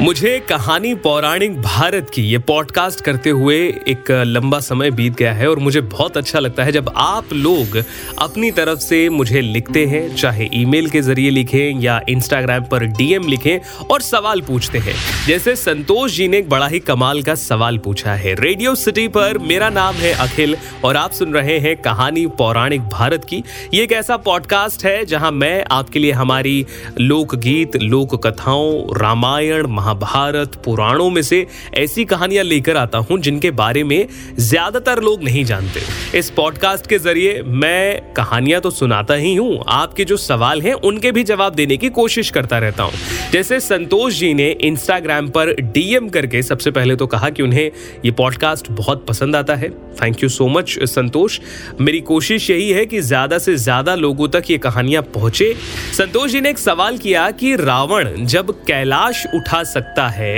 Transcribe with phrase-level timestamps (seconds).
[0.00, 3.56] मुझे कहानी पौराणिक भारत की, ये पॉडकास्ट करते हुए
[3.88, 7.76] एक लंबा समय बीत गया है और मुझे बहुत अच्छा लगता है जब आप लोग
[8.18, 13.28] अपनी तरफ़ से मुझे लिखते हैं, चाहे ईमेल के ज़रिए लिखें या इंस्टाग्राम पर डीएम
[13.28, 14.94] लिखें और सवाल पूछते हैं।
[15.26, 19.38] जैसे संतोष जी ने एक बड़ा ही कमाल का सवाल पूछा है। रेडियो सिटी पर
[19.38, 23.42] मेरा नाम है अखिल और आप सुन रहे हैं कहानी पौराणिक भारत की।
[23.74, 26.66] ये एक ऐसा पॉडकास्ट है जहाँ मैं आपके लिए हमारी
[27.00, 33.82] लोकगीत लोक कथाओं रामायण महाभारत पुराणों में से ऐसी कहानियाँ लेकर आता हूँ, जिनके बारे
[33.84, 34.06] में
[34.38, 35.80] ज़्यादातर लोग नहीं जानते।
[36.18, 41.12] इस पॉडकास्ट के ज़रिए मैं कहानियाँ तो सुनाता ही हूँ, आपके जो सवाल हैं, उनके
[41.12, 42.92] भी जवाब देने की कोशिश करता रहता हूँ।
[43.32, 47.70] जैसे संतोष जी ने इंस्टाग्राम पर डीएम करके सबसे पहले तो कहा कि उन्हें
[48.04, 49.70] ये पॉडकास्ट बहुत पसंद आता है।
[50.02, 51.38] Thank you so much Santosh.
[51.80, 55.54] मेरी कोशिश यही है कि ज़्यादा से ज़्यादा लोगों तक ये कहानियाँ पहुँचे।
[55.96, 60.34] संतोष जी ने एक सवाल किया कि रावण जब कैलाश उठा सकता है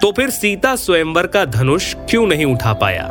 [0.00, 3.08] तो फिर सीता स्वयंवर का धनुष क्यों नहीं उठा पाया?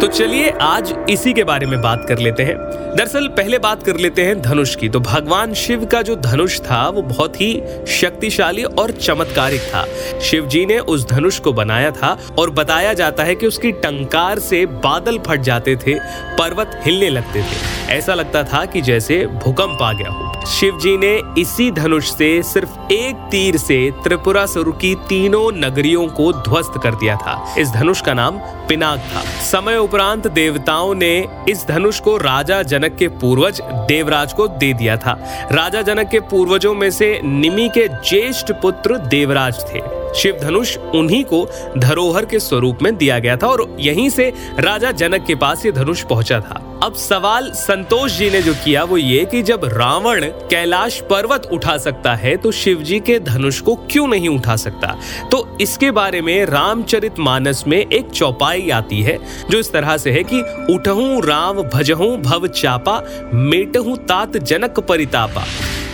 [0.00, 2.56] तो चलिए आज इसी के बारे में बात कर लेते हैं।
[2.96, 6.88] दरअसल पहले बात कर लेते हैं धनुष की। तो भगवान शिव का जो धनुष था,
[6.88, 9.86] वो बहुत ही शक्तिशाली और चमत्कारिक था।
[10.20, 14.38] शिव जी ने उस धनुष को बनाया था और बताया जाता है कि उसकी टंकार
[14.38, 15.94] से बादल फट जाते थे,
[16.38, 20.96] पर्वत हिलने लगते थे। ऐसा लगता था कि जैसे भूकंप आ गया हो। शिव जी
[20.96, 26.72] ने इसी धनुष से सिर्फ़ एक तीर से त्रिपुरा सुर की तीनों नगरियों को ध्वस्त
[26.82, 28.38] कर दिया था। इस धनुष का नाम
[28.68, 31.12] पिनाक था। समय उपरांत देवताओं ने
[31.48, 35.18] इस धनुष को राजा जनक के पूर्वज देवराज को दे दिया था।
[35.52, 41.24] राजा जनक के पूर्वजों में से निमी के ज्येष्ठ पुत्र देवराज थे। शिव धनुष उन्हीं
[41.24, 41.46] को
[41.78, 45.72] धरोहर के स्वरूप में दिया गया था और यहीं से राजा जनक के पास ये
[45.72, 50.24] धनुष पहुँचा था। अब सवाल संतोष जी ने जो किया वो ये कि जब रावण
[50.50, 54.94] कैलाश पर्वत उठा सकता है तो शिव जी के धनुष को क्यों नहीं उठा सकता?
[55.30, 59.18] तो इसके बारे में रामचरित मानस में एक चौपाई आती है,
[59.50, 60.40] जो इस तरह से है कि
[60.74, 63.00] उठहू राम, भजहू भव चापा,
[63.34, 65.44] मेटहू तात जनक परितापा।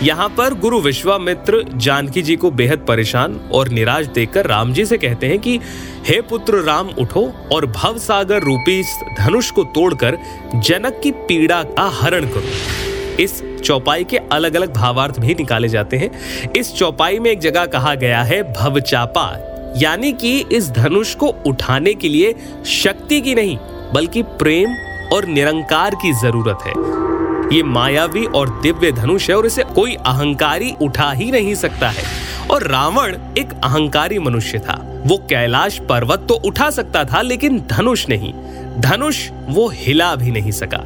[0.03, 4.97] यहाँ पर गुरु विश्वामित्र जानकी जी को बेहद परेशान और निराश देखकर राम जी से
[4.97, 5.59] कहते हैं कि,
[6.07, 8.83] हे पुत्र राम, उठो और भव सागर रूपी
[9.17, 10.17] धनुष को तोड़कर
[10.55, 15.97] जनक की पीड़ा का हरण करो। इस चौपाई के अलग अलग भावार्थ भी निकाले जाते
[15.97, 16.11] हैं।
[16.51, 19.37] इस चौपाई में एक जगह कहा गया है, भवचापा
[19.77, 22.35] यानी कि इस धनुष को उठाने के लिए
[22.65, 23.57] शक्ति की नहीं,
[23.93, 24.75] बल्कि प्रेम
[25.13, 27.04] और निरंकार की ज़रूरत है।
[27.53, 32.03] ये मायावी और दिव्य धनुष है और इसे कोई अहंकारी उठा ही नहीं सकता है।
[32.51, 38.09] और रावण एक अहंकारी मनुष्य था। वो कैलाश पर्वत तो उठा सकता था, लेकिन धनुष
[38.09, 38.33] नहीं।
[38.79, 40.83] धनुष वो हिला भी नहीं सका।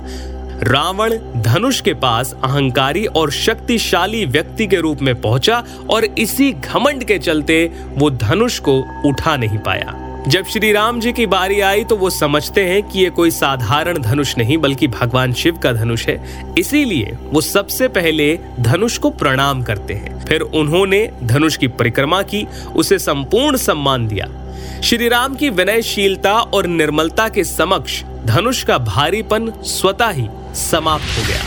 [0.63, 7.03] रावण धनुष के पास अहंकारी और शक्तिशाली व्यक्ति के रूप में पहुँचा और इसी घमंड
[7.03, 11.83] के चलते वो धनुष को उठा नहीं पाया। जब श्री राम जी की बारी आई
[11.83, 16.07] तो वो समझते हैं कि ये कोई साधारण धनुष नहीं, बल्कि भगवान शिव का धनुष
[16.07, 22.21] है। इसीलिए वो सबसे पहले धनुष को प्रणाम करते हैं। फिर उन्होंने धनुष की परिक्रमा
[22.21, 24.27] की, उसे संपूर्ण सम्मान दिया।
[24.81, 31.27] श्री राम की विनयशीलता और निर्मलता के समक्ष धनुष का भारीपन स्वतः ही समाप्त हो
[31.27, 31.41] गया।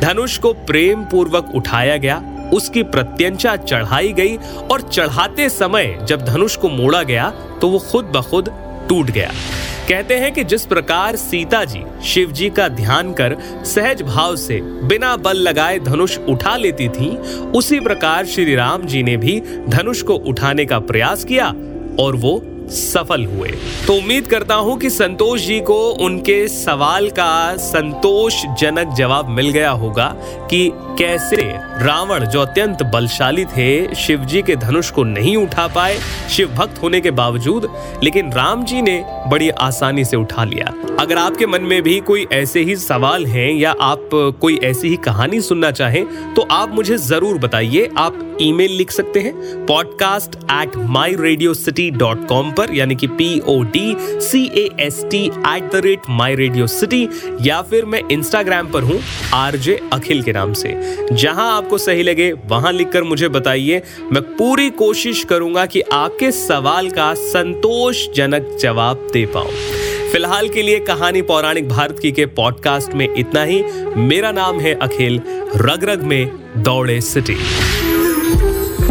[0.00, 2.22] धनुष को प्रेम पूर्वक उठाया गया
[2.52, 4.36] उसकी प्रत्यंचा चढ़ाई गई
[4.72, 8.48] और चढ़ाते समय जब धनुष को मोड़ा गया तो वो खुद ब खुद
[8.88, 9.30] टूट गया।
[9.88, 14.60] कहते हैं कि जिस प्रकार सीता जी शिव जी का ध्यान कर सहज भाव से
[14.88, 17.08] बिना बल लगाए धनुष उठा लेती थी,
[17.56, 21.48] उसी प्रकार श्री राम जी ने भी धनुष को उठाने का प्रयास किया
[22.00, 23.48] और वो सफल हुए।
[23.86, 29.70] तो उम्मीद करता हूँ कि संतोष जी को उनके सवाल का संतोषजनक जवाब मिल गया
[29.72, 30.06] होगा
[30.50, 31.42] कि कैसे
[31.82, 35.98] रावण जो अत्यंत बलशाली थे, शिव जी के धनुष को नहीं उठा पाए,
[36.30, 37.68] शिव भक्त होने के बावजूद,
[38.02, 42.26] लेकिन राम जी ने बड़ी आसानी से उठा लिया। अगर आपके मन में भी कोई
[42.32, 44.08] ऐसे ही सवाल हैं या आप
[44.40, 49.20] कोई ऐसी ही कहानी सुनना चाहें तो आप मुझे ज़रूर बताइए। आप ईमेल लिख सकते
[49.20, 49.34] हैं।
[49.66, 54.68] Podcast at my radio city dot com पर, यानी कि P O D C A
[54.80, 57.08] S T at the rate my radio city
[57.42, 59.00] या फिर मैं इंस्टाग्राम पर हूँ,
[59.34, 60.74] आरजे अखिल के नाम से।
[61.12, 63.82] जहाँ आपको सही लगे, वहाँ लिखकर मुझे बताइए।
[64.12, 69.52] मैं पूरी कोशिश करूँगा कि आपके सवाल का संतोषजनक जवाब दे पाऊँ।
[70.12, 73.62] फ़िलहाल के लिए कहानी पौराणिक भारत की के पॉडकास्ट में इतना ही।
[73.96, 75.20] मेरा नाम है अखिल
[75.56, 77.36] रग रग में दौड़े सिटी।